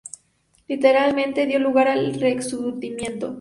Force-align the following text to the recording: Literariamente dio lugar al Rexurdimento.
Literariamente 0.67 1.45
dio 1.45 1.59
lugar 1.59 1.87
al 1.87 2.15
Rexurdimento. 2.15 3.29